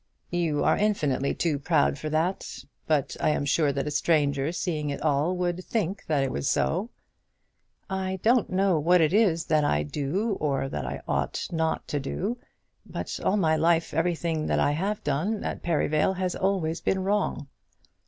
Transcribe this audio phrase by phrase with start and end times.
[0.31, 4.89] "You are infinitely too proud for that; but I am sure that a stranger seeing
[4.89, 6.89] it all would think that it was so."
[7.87, 11.99] "I don't know what it is that I do or that I ought not to
[11.99, 12.39] do.
[12.83, 17.47] But all my life everything that I have done at Perivale has always been wrong."